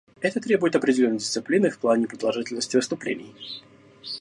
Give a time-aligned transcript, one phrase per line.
[0.19, 3.35] Это требует определенной дисциплины в плане продолжительности выступлений.